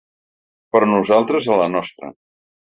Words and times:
Però 0.75 0.87
nosaltres 0.91 1.51
a 1.57 1.59
la 1.63 1.69
nostra. 1.75 2.11